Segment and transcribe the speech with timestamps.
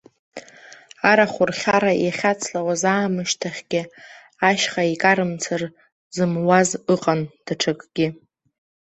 [1.09, 3.81] Арахә рхьара иахьацлауаз аамышьҭахьгьы,
[4.47, 5.61] ашьха икарымцар
[6.15, 8.07] зымуаз ыҟан даҽакгьы.